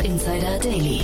[0.00, 1.00] Startup Insider Daily.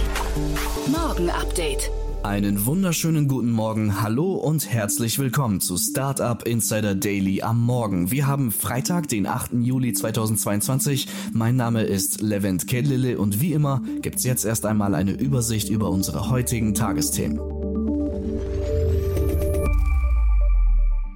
[0.87, 1.91] Morgen Update.
[2.23, 8.11] Einen wunderschönen guten Morgen, hallo und herzlich willkommen zu Startup Insider Daily am Morgen.
[8.11, 9.53] Wir haben Freitag, den 8.
[9.61, 11.09] Juli 2022.
[11.35, 15.91] Mein Name ist Levent Kedlille und wie immer gibt's jetzt erst einmal eine Übersicht über
[15.91, 17.39] unsere heutigen Tagesthemen.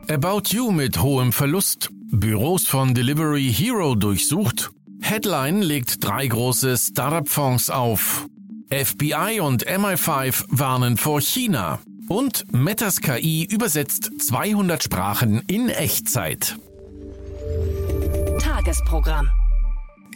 [0.07, 1.89] About You mit hohem Verlust.
[2.11, 4.71] Büros von Delivery Hero durchsucht.
[5.11, 8.29] Headline legt drei große Startup-Fonds auf.
[8.71, 11.81] FBI und MI5 warnen vor China.
[12.09, 16.57] Und Metas KI übersetzt 200 Sprachen in Echtzeit.
[18.39, 19.29] Tagesprogramm.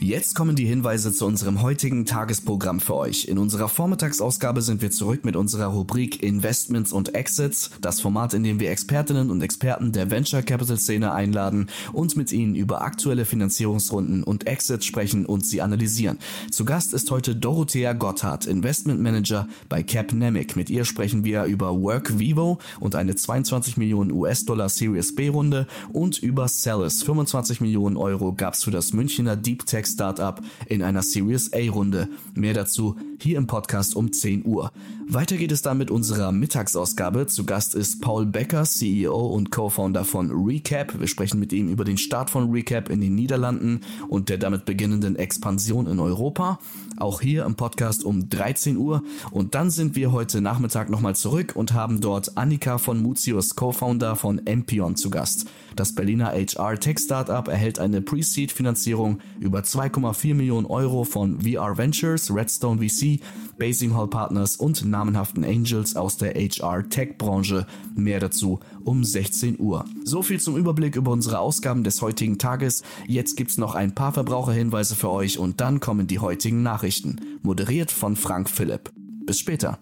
[0.05, 3.27] Jetzt kommen die Hinweise zu unserem heutigen Tagesprogramm für euch.
[3.27, 8.45] In unserer Vormittagsausgabe sind wir zurück mit unserer Rubrik Investments und Exits, das Format, in
[8.45, 13.25] dem wir Expertinnen und Experten der Venture Capital Szene einladen und mit ihnen über aktuelle
[13.25, 16.19] Finanzierungsrunden und Exits sprechen und sie analysieren.
[16.51, 20.55] Zu Gast ist heute Dorothea Gotthard, Investment Manager bei Capnemic.
[20.55, 25.67] Mit ihr sprechen wir über Work Vivo und eine 22 Millionen US-Dollar Series B Runde
[25.95, 27.03] und über Celis.
[27.03, 32.09] 25 Millionen Euro gab's für das Münchner Deep Tech Startup in einer Series A Runde.
[32.35, 34.71] Mehr dazu hier im Podcast um 10 Uhr.
[35.07, 37.27] Weiter geht es dann mit unserer Mittagsausgabe.
[37.27, 40.99] Zu Gast ist Paul Becker, CEO und Co-Founder von Recap.
[40.99, 44.65] Wir sprechen mit ihm über den Start von Recap in den Niederlanden und der damit
[44.65, 46.59] beginnenden Expansion in Europa.
[46.97, 49.03] Auch hier im Podcast um 13 Uhr.
[49.31, 54.17] Und dann sind wir heute Nachmittag nochmal zurück und haben dort Annika von Mutius, Co-Founder
[54.17, 55.47] von Empion, zu Gast.
[55.77, 63.21] Das Berliner HR-Tech-Startup erhält eine Pre-Seed-Finanzierung über 2,4 Millionen Euro von VR Ventures, Redstone VC,
[63.59, 67.67] Basing Hall Partners und namenhaften Angels aus der HR-Tech-Branche.
[67.95, 69.85] Mehr dazu um 16 Uhr.
[70.05, 72.83] So viel zum Überblick über unsere Ausgaben des heutigen Tages.
[73.07, 77.39] Jetzt gibt's noch ein paar Verbraucherhinweise für euch und dann kommen die heutigen Nachrichten.
[77.43, 78.93] Moderiert von Frank Philipp.
[79.27, 79.79] Bis später.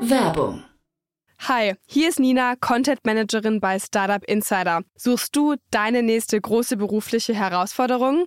[0.00, 0.62] Werbung.
[1.46, 4.82] Hi, hier ist Nina, Content Managerin bei Startup Insider.
[4.96, 8.26] Suchst du deine nächste große berufliche Herausforderung?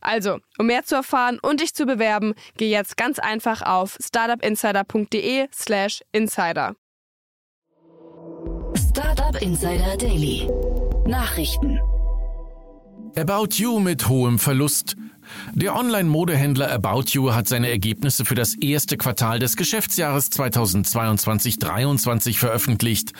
[0.00, 6.02] Also, um mehr zu erfahren und dich zu bewerben, geh jetzt ganz einfach auf startupinsider.de/slash
[6.12, 6.76] insider.
[8.76, 10.48] Startup Insider Daily.
[11.06, 11.80] Nachrichten.
[13.16, 14.96] About You mit hohem Verlust.
[15.54, 23.12] Der Online-Modehändler About You hat seine Ergebnisse für das erste Quartal des Geschäftsjahres 2022-23 veröffentlicht.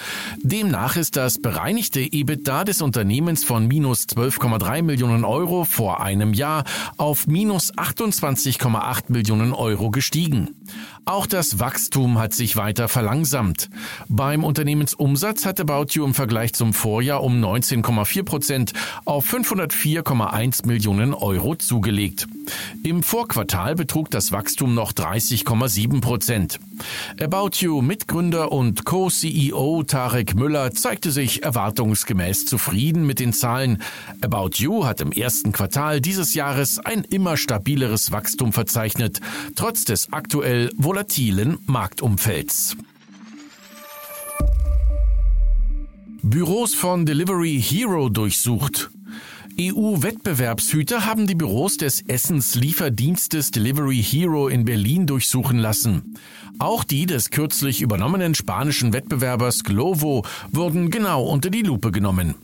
[0.43, 6.65] Demnach ist das bereinigte EBITDA des Unternehmens von minus 12,3 Millionen Euro vor einem Jahr
[6.97, 10.55] auf minus 28,8 Millionen Euro gestiegen.
[11.09, 13.71] Auch das Wachstum hat sich weiter verlangsamt.
[14.11, 18.73] Beim Unternehmensumsatz hat About You im Vergleich zum Vorjahr um 19,4 Prozent
[19.07, 22.27] auf 504,1 Millionen Euro zugelegt.
[22.83, 26.59] Im Vorquartal betrug das Wachstum noch 30,7 Prozent.
[27.21, 33.83] About You Mitgründer und Co-CEO Tarek Müller zeigte sich erwartungsgemäß zufrieden mit den Zahlen.
[34.21, 39.21] About You hat im ersten Quartal dieses Jahres ein immer stabileres Wachstum verzeichnet,
[39.57, 42.77] trotz des aktuell volatilen Marktumfelds.
[46.23, 48.91] Büros von Delivery Hero durchsucht.
[49.61, 56.15] EU-Wettbewerbshüter haben die Büros des Essenslieferdienstes Delivery Hero in Berlin durchsuchen lassen.
[56.61, 62.37] Auch die des kürzlich übernommenen spanischen Wettbewerbers Glovo wurden genau unter die Lupe genommen.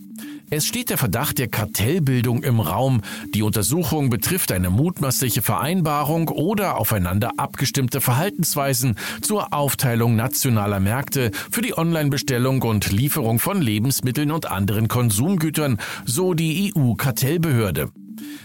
[0.56, 3.01] Es steht der Verdacht der Kartellbildung im Raum.
[3.35, 11.61] Die Untersuchung betrifft eine mutmaßliche Vereinbarung oder aufeinander abgestimmte Verhaltensweisen zur Aufteilung nationaler Märkte für
[11.61, 17.91] die Online-Bestellung und Lieferung von Lebensmitteln und anderen Konsumgütern, so die EU-Kartellbehörde.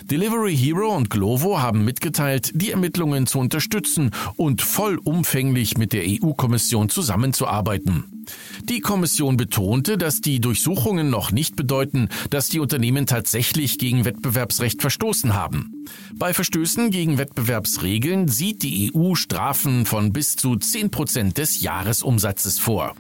[0.04, 6.90] Delivery Hero und Glovo haben mitgeteilt, die Ermittlungen zu unterstützen und vollumfänglich mit der EU-Kommission
[6.90, 8.26] zusammenzuarbeiten.
[8.64, 14.82] Die Kommission betonte, dass die Durchsuchungen noch nicht bedeuten, dass die Unternehmen tatsächlich gegen Wettbewerbsrecht
[14.82, 15.86] verstoßen haben.
[16.16, 22.60] Bei Verstößen gegen Wettbewerbsregeln sieht die EU Strafen von bis zu 10 Prozent des Jahresumsatzes
[22.60, 22.96] vor.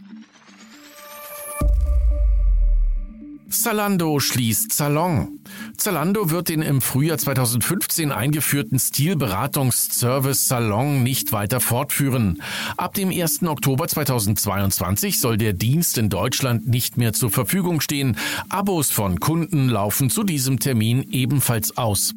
[3.49, 5.39] Zalando schließt Salon.
[5.75, 12.41] Zalando wird den im Frühjahr 2015 eingeführten Stilberatungsservice Salon nicht weiter fortführen.
[12.77, 13.43] Ab dem 1.
[13.43, 18.17] Oktober 2022 soll der Dienst in Deutschland nicht mehr zur Verfügung stehen.
[18.49, 22.13] Abos von Kunden laufen zu diesem Termin ebenfalls aus.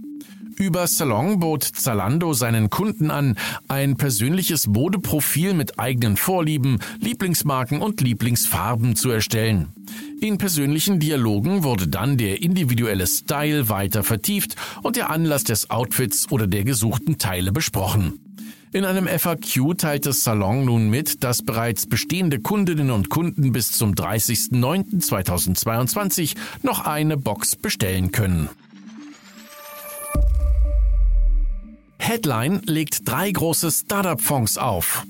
[0.57, 3.37] Über Salon bot Zalando seinen Kunden an,
[3.69, 9.73] ein persönliches Modeprofil mit eigenen Vorlieben, Lieblingsmarken und Lieblingsfarben zu erstellen.
[10.21, 16.31] In persönlichen Dialogen wurde dann der individuelle Style weiter vertieft und der Anlass des Outfits
[16.31, 18.19] oder der gesuchten Teile besprochen.
[18.73, 23.93] In einem FAQ teilte Salon nun mit, dass bereits bestehende Kundinnen und Kunden bis zum
[23.93, 28.49] 30.09.2022 noch eine Box bestellen können.
[32.03, 35.07] Headline legt drei große Startup-Fonds auf.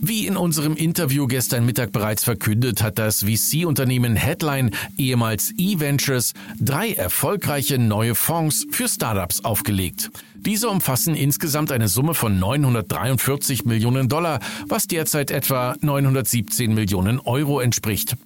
[0.00, 6.92] Wie in unserem Interview gestern Mittag bereits verkündet, hat das VC-Unternehmen Headline, ehemals eVentures, drei
[6.92, 10.12] erfolgreiche neue Fonds für Startups aufgelegt.
[10.36, 14.38] Diese umfassen insgesamt eine Summe von 943 Millionen Dollar,
[14.68, 18.16] was derzeit etwa 917 Millionen Euro entspricht.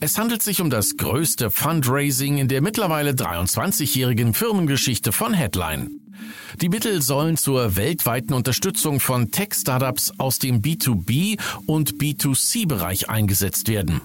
[0.00, 6.01] Es handelt sich um das größte Fundraising in der mittlerweile 23-jährigen Firmengeschichte von Headline.
[6.60, 14.00] Die Mittel sollen zur weltweiten Unterstützung von Tech-Startups aus dem B2B und B2C-Bereich eingesetzt werden.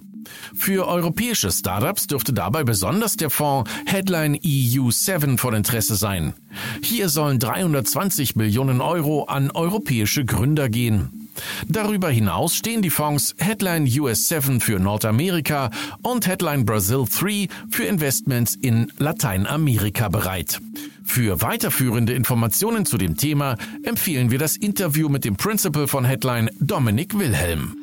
[0.55, 6.33] Für europäische Startups dürfte dabei besonders der Fonds Headline EU7 von Interesse sein.
[6.81, 11.29] Hier sollen 320 Millionen Euro an europäische Gründer gehen.
[11.67, 15.69] Darüber hinaus stehen die Fonds Headline US 7 für Nordamerika
[16.01, 20.59] und Headline Brazil 3 für Investments in Lateinamerika bereit.
[21.07, 26.51] Für weiterführende Informationen zu dem Thema empfehlen wir das Interview mit dem Principal von Headline
[26.59, 27.75] Dominik Wilhelm.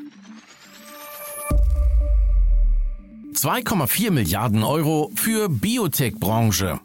[3.34, 6.78] 2,4 Milliarden Euro für Biotech-Branche.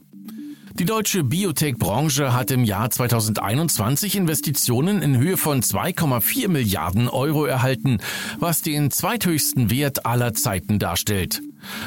[0.73, 7.99] Die deutsche Biotech-Branche hat im Jahr 2021 Investitionen in Höhe von 2,4 Milliarden Euro erhalten,
[8.39, 11.41] was den zweithöchsten Wert aller Zeiten darstellt.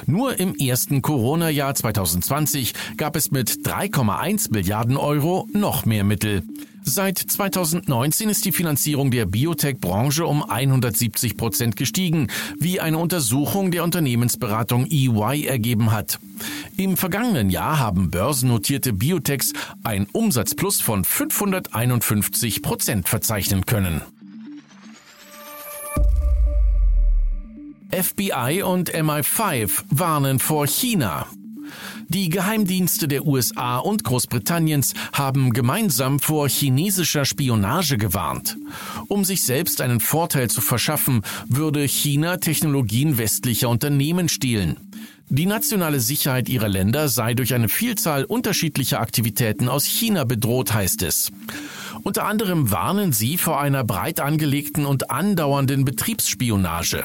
[0.07, 6.43] Nur im ersten Corona-Jahr 2020 gab es mit 3,1 Milliarden Euro noch mehr Mittel.
[6.85, 12.27] Seit 2019 ist die Finanzierung der Biotech-Branche um 170 Prozent gestiegen,
[12.59, 16.19] wie eine Untersuchung der Unternehmensberatung EY ergeben hat.
[16.77, 19.53] Im vergangenen Jahr haben börsennotierte Biotechs
[19.85, 24.03] ein Umsatzplus von 551 Prozent verzeichnen können.
[28.03, 31.27] FBI und MI5 warnen vor China.
[32.09, 38.57] Die Geheimdienste der USA und Großbritanniens haben gemeinsam vor chinesischer Spionage gewarnt.
[39.09, 44.77] Um sich selbst einen Vorteil zu verschaffen, würde China Technologien westlicher Unternehmen stehlen.
[45.29, 51.03] Die nationale Sicherheit ihrer Länder sei durch eine Vielzahl unterschiedlicher Aktivitäten aus China bedroht, heißt
[51.03, 51.33] es.
[52.03, 57.05] Unter anderem warnen sie vor einer breit angelegten und andauernden Betriebsspionage.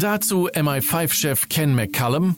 [0.00, 2.36] Dazu MI5-Chef Ken McCallum,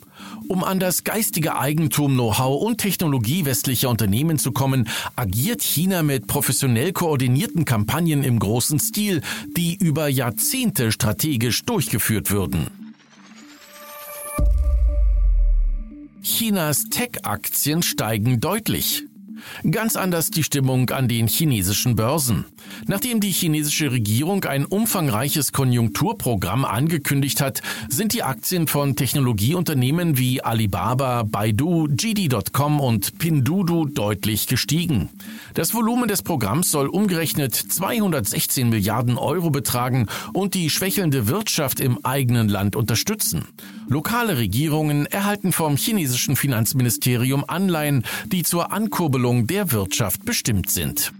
[0.49, 6.27] um an das geistige Eigentum, Know-how und Technologie westlicher Unternehmen zu kommen, agiert China mit
[6.27, 9.21] professionell koordinierten Kampagnen im großen Stil,
[9.55, 12.67] die über Jahrzehnte strategisch durchgeführt würden.
[16.21, 19.05] Chinas Tech-Aktien steigen deutlich.
[19.69, 22.45] Ganz anders die Stimmung an den chinesischen Börsen.
[22.87, 30.41] Nachdem die chinesische Regierung ein umfangreiches Konjunkturprogramm angekündigt hat, sind die Aktien von Technologieunternehmen wie
[30.43, 35.09] Alibaba, Baidu, GD.com und Pinduoduo deutlich gestiegen.
[35.53, 42.03] Das Volumen des Programms soll umgerechnet 216 Milliarden Euro betragen und die schwächelnde Wirtschaft im
[42.03, 43.45] eigenen Land unterstützen.
[43.87, 51.11] Lokale Regierungen erhalten vom chinesischen Finanzministerium Anleihen, die zur Ankurbelung der Wirtschaft bestimmt sind.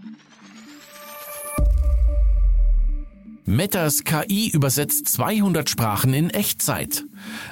[3.45, 7.03] Metas KI übersetzt 200 Sprachen in Echtzeit.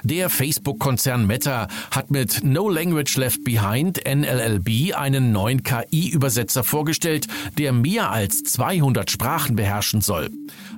[0.03, 7.27] Der Facebook-Konzern Meta hat mit No Language Left Behind NLLB einen neuen KI-Übersetzer vorgestellt,
[7.57, 10.29] der mehr als 200 Sprachen beherrschen soll.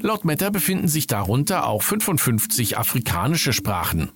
[0.01, 4.09] Laut Meta befinden sich darunter auch 55 afrikanische Sprachen.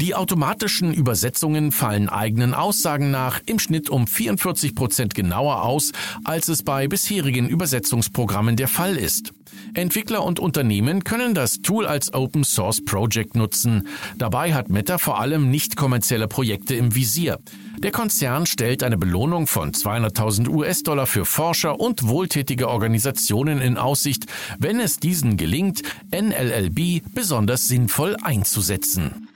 [0.00, 5.90] Die automatischen Übersetzungen fallen eigenen Aussagen nach im Schnitt um 44 Prozent genauer aus,
[6.22, 9.32] als es bei bisherigen Übersetzungsprogrammen der Fall ist.
[9.74, 13.88] Entwickler und Unternehmen können das Tool als Open Source Project nutzen.
[14.16, 17.40] Dabei hat Meta vor allem nicht kommerzielle Projekte im Visier.
[17.78, 24.26] Der Konzern stellt eine Belohnung von 200.000 US-Dollar für Forscher und wohltätige Organisationen in Aussicht,
[24.60, 29.27] wenn es diesen gelingt, NLLB besonders sinnvoll einzusetzen.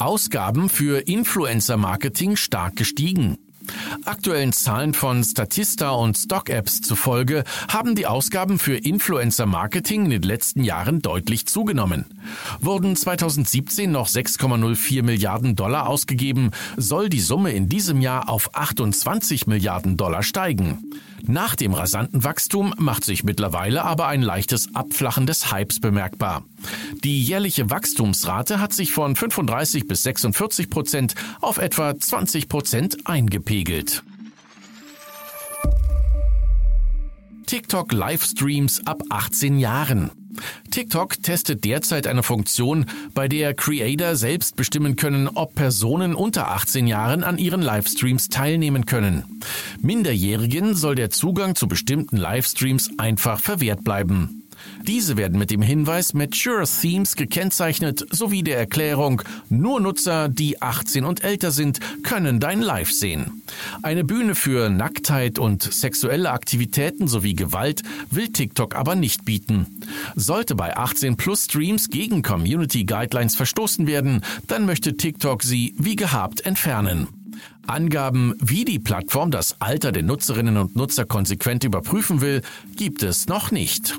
[0.00, 3.38] Ausgaben für Influencer-Marketing stark gestiegen.
[4.04, 10.62] Aktuellen Zahlen von Statista und StockApps zufolge haben die Ausgaben für Influencer-Marketing in den letzten
[10.62, 12.06] Jahren deutlich zugenommen.
[12.60, 19.46] Wurden 2017 noch 6,04 Milliarden Dollar ausgegeben, soll die Summe in diesem Jahr auf 28
[19.46, 20.92] Milliarden Dollar steigen.
[21.26, 26.44] Nach dem rasanten Wachstum macht sich mittlerweile aber ein leichtes Abflachen des Hypes bemerkbar.
[27.04, 34.02] Die jährliche Wachstumsrate hat sich von 35 bis 46 Prozent auf etwa 20 Prozent eingepegelt.
[37.46, 40.10] TikTok Livestreams ab 18 Jahren.
[40.70, 46.86] TikTok testet derzeit eine Funktion, bei der Creator selbst bestimmen können, ob Personen unter 18
[46.86, 49.40] Jahren an ihren Livestreams teilnehmen können.
[49.80, 54.37] Minderjährigen soll der Zugang zu bestimmten Livestreams einfach verwehrt bleiben.
[54.82, 61.04] Diese werden mit dem Hinweis Mature Themes gekennzeichnet sowie der Erklärung, nur Nutzer, die 18
[61.04, 63.42] und älter sind, können dein Live sehen.
[63.82, 69.80] Eine Bühne für Nacktheit und sexuelle Aktivitäten sowie Gewalt will TikTok aber nicht bieten.
[70.16, 75.96] Sollte bei 18 Plus Streams gegen Community Guidelines verstoßen werden, dann möchte TikTok sie wie
[75.96, 77.08] gehabt entfernen.
[77.66, 82.42] Angaben, wie die Plattform das Alter der Nutzerinnen und Nutzer konsequent überprüfen will,
[82.76, 83.98] gibt es noch nicht.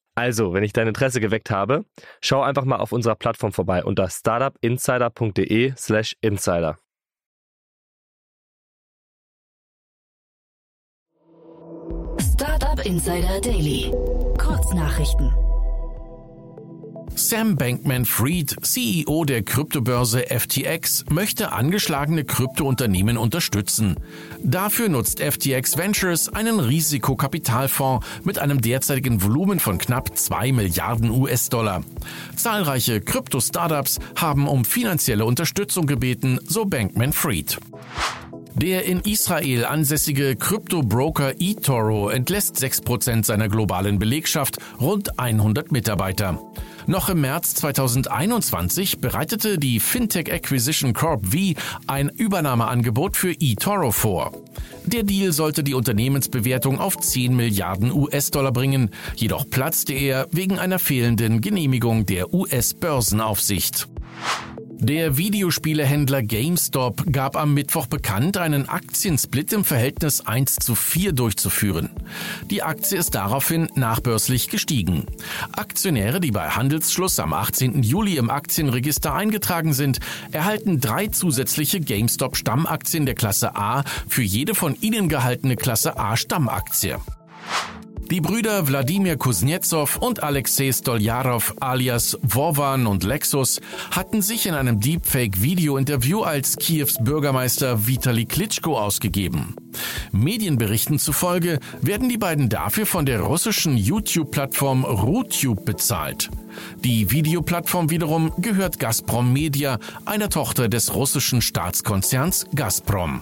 [0.15, 1.85] Also, wenn ich dein Interesse geweckt habe,
[2.21, 6.77] schau einfach mal auf unserer Plattform vorbei unter startupinsider.de/slash insider.
[12.19, 13.91] Startup Insider Daily.
[14.37, 15.50] Kurznachrichten.
[17.15, 23.95] Sam Bankman-Fried, CEO der Kryptobörse FTX, möchte angeschlagene Kryptounternehmen unterstützen.
[24.43, 31.83] Dafür nutzt FTX Ventures einen Risikokapitalfonds mit einem derzeitigen Volumen von knapp 2 Milliarden US-Dollar.
[32.35, 37.57] Zahlreiche Krypto-Startups haben um finanzielle Unterstützung gebeten, so Bankman-Fried.
[38.55, 46.39] Der in Israel ansässige Krypto-Broker eToro entlässt 6% seiner globalen Belegschaft, rund 100 Mitarbeiter.
[46.87, 51.37] Noch im März 2021 bereitete die Fintech Acquisition Corp V
[51.87, 54.31] ein Übernahmeangebot für eToro vor.
[54.85, 60.79] Der Deal sollte die Unternehmensbewertung auf 10 Milliarden US-Dollar bringen, jedoch platzte er wegen einer
[60.79, 63.87] fehlenden Genehmigung der US-Börsenaufsicht.
[64.83, 71.91] Der Videospielehändler GameStop gab am Mittwoch bekannt, einen Aktiensplit im Verhältnis 1 zu 4 durchzuführen.
[72.49, 75.05] Die Aktie ist daraufhin nachbörslich gestiegen.
[75.51, 77.83] Aktionäre, die bei Handelsschluss am 18.
[77.83, 79.99] Juli im Aktienregister eingetragen sind,
[80.31, 86.17] erhalten drei zusätzliche GameStop Stammaktien der Klasse A für jede von ihnen gehaltene Klasse A
[86.17, 86.97] Stammaktie.
[88.11, 94.81] Die Brüder Wladimir Kuznetsov und Alexei Stoljarov alias Wovan und Lexus hatten sich in einem
[94.81, 99.55] Deepfake-Video-Interview als Kiews Bürgermeister Vitali Klitschko ausgegeben.
[100.11, 106.29] Medienberichten zufolge werden die beiden dafür von der russischen YouTube-Plattform RuTube bezahlt.
[106.83, 113.21] Die Videoplattform wiederum gehört Gazprom Media, einer Tochter des russischen Staatskonzerns Gazprom.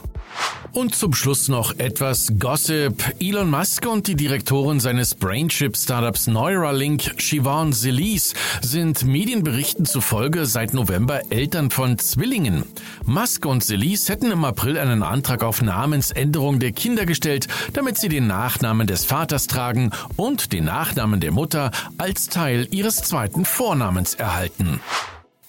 [0.72, 3.16] Und zum Schluss noch etwas Gossip.
[3.20, 11.22] Elon Musk und die Direktorin seines Brainchip-Startups Neuralink, Siobhan Zelis, sind Medienberichten zufolge seit November
[11.32, 12.66] Eltern von Zwillingen.
[13.06, 18.10] Musk und Zelis hätten im April einen Antrag auf Namensänderung der Kinder gestellt, damit sie
[18.10, 24.14] den Nachnamen des Vaters tragen und den Nachnamen der Mutter als Teil ihres zweiten Vornamens
[24.14, 24.80] erhalten.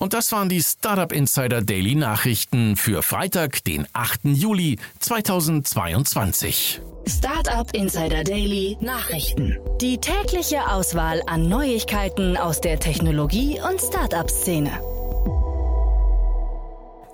[0.01, 4.21] Und das waren die Startup Insider Daily Nachrichten für Freitag, den 8.
[4.25, 6.81] Juli 2022.
[7.07, 9.59] Startup Insider Daily Nachrichten.
[9.83, 14.71] Die tägliche Auswahl an Neuigkeiten aus der Technologie- und Startup-Szene.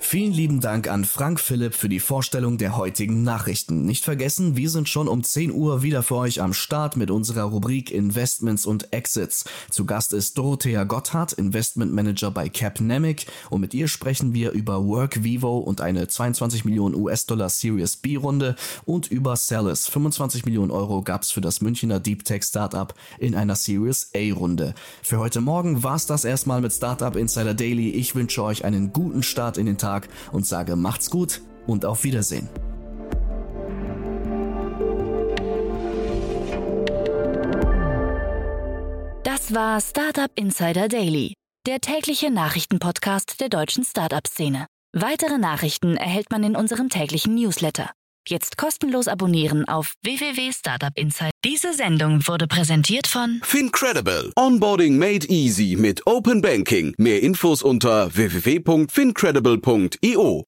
[0.09, 3.85] Vielen lieben Dank an Frank Philipp für die Vorstellung der heutigen Nachrichten.
[3.85, 7.43] Nicht vergessen, wir sind schon um 10 Uhr wieder für euch am Start mit unserer
[7.43, 9.47] Rubrik Investments und Exits.
[9.69, 14.87] Zu Gast ist Dorothea Gotthard, Investment Manager bei Capnemic und mit ihr sprechen wir über
[14.87, 19.89] Work Vivo und eine 22 Millionen US-Dollar Series B Runde und über Celis.
[19.89, 24.77] 25 Millionen Euro gab's für das Münchner Deep Tech Startup in einer Series A Runde.
[25.03, 27.91] Für heute Morgen war's das erstmal mit Startup Insider Daily.
[27.91, 31.85] Ich wünsche euch einen guten Start in den Tag Tag und sage macht's gut und
[31.85, 32.49] auf Wiedersehen.
[39.25, 41.35] Das war Startup Insider Daily,
[41.67, 44.67] der tägliche Nachrichtenpodcast der deutschen Startup-Szene.
[44.93, 47.91] Weitere Nachrichten erhält man in unserem täglichen Newsletter.
[48.29, 51.31] Jetzt kostenlos abonnieren auf www.startupinsider.
[51.45, 54.33] Diese Sendung wurde präsentiert von Fincredible.
[54.37, 56.95] Onboarding made easy mit Open Banking.
[56.99, 60.45] Mehr Infos unter www.fincredible.io.